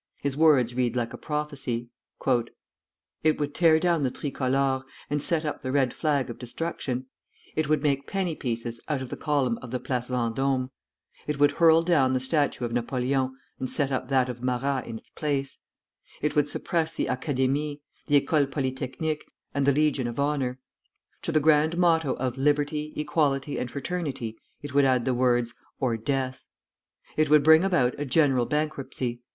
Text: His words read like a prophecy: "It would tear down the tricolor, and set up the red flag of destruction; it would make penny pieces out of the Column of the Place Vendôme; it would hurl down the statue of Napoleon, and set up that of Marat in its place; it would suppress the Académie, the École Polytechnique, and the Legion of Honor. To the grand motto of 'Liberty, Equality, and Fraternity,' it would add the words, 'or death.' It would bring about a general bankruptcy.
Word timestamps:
His 0.17 0.35
words 0.35 0.73
read 0.73 0.95
like 0.95 1.13
a 1.13 1.15
prophecy: 1.15 1.91
"It 3.21 3.39
would 3.39 3.53
tear 3.53 3.79
down 3.79 4.01
the 4.01 4.09
tricolor, 4.09 4.83
and 5.11 5.21
set 5.21 5.45
up 5.45 5.61
the 5.61 5.71
red 5.71 5.93
flag 5.93 6.27
of 6.31 6.39
destruction; 6.39 7.05
it 7.55 7.69
would 7.69 7.83
make 7.83 8.07
penny 8.07 8.35
pieces 8.35 8.79
out 8.89 9.03
of 9.03 9.11
the 9.11 9.15
Column 9.15 9.59
of 9.61 9.69
the 9.69 9.79
Place 9.79 10.09
Vendôme; 10.09 10.71
it 11.27 11.37
would 11.37 11.51
hurl 11.51 11.83
down 11.83 12.13
the 12.13 12.19
statue 12.19 12.65
of 12.65 12.73
Napoleon, 12.73 13.37
and 13.59 13.69
set 13.69 13.91
up 13.91 14.07
that 14.07 14.27
of 14.27 14.41
Marat 14.41 14.87
in 14.87 14.97
its 14.97 15.11
place; 15.11 15.59
it 16.19 16.35
would 16.35 16.49
suppress 16.49 16.91
the 16.91 17.05
Académie, 17.05 17.81
the 18.07 18.19
École 18.19 18.49
Polytechnique, 18.49 19.25
and 19.53 19.67
the 19.67 19.71
Legion 19.71 20.07
of 20.07 20.19
Honor. 20.19 20.57
To 21.21 21.31
the 21.31 21.39
grand 21.39 21.77
motto 21.77 22.13
of 22.13 22.37
'Liberty, 22.39 22.91
Equality, 22.97 23.59
and 23.59 23.69
Fraternity,' 23.69 24.35
it 24.63 24.73
would 24.73 24.83
add 24.83 25.05
the 25.05 25.13
words, 25.13 25.53
'or 25.79 25.95
death.' 25.95 26.43
It 27.17 27.29
would 27.29 27.43
bring 27.43 27.63
about 27.63 27.93
a 27.99 28.05
general 28.05 28.47
bankruptcy. 28.47 29.21